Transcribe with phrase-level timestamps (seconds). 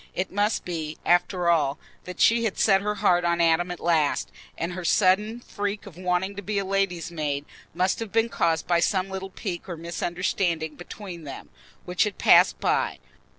[0.15, 4.31] It must be, after all, that she had set her heart on Adam at last,
[4.57, 8.65] and her sudden freak of wanting to be a lady's maid must have been caused
[8.65, 11.49] by some little pique or misunderstanding between them,
[11.85, 12.97] which had passed by.